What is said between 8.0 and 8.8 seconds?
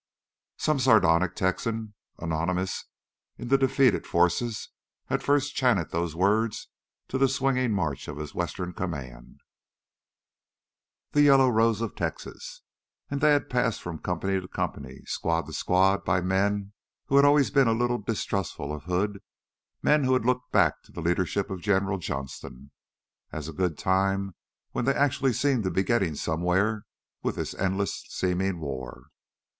of his western